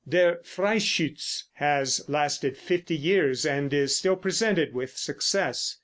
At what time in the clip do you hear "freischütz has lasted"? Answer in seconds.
0.37-2.57